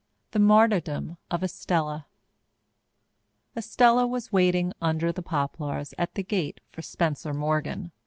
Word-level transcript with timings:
The 0.31 0.39
Martyrdom 0.39 1.17
of 1.29 1.43
Estella 1.43 2.07
Estella 3.55 4.07
was 4.07 4.31
waiting 4.31 4.73
under 4.81 5.11
the 5.11 5.21
poplars 5.21 5.93
at 5.95 6.15
the 6.15 6.23
gate 6.23 6.59
for 6.71 6.81
Spencer 6.81 7.35
Morgan. 7.35 7.91